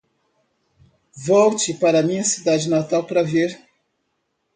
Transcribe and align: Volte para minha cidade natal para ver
Volte 1.27 1.75
para 1.75 2.01
minha 2.01 2.23
cidade 2.23 2.67
natal 2.67 3.05
para 3.05 3.21
ver 3.21 3.55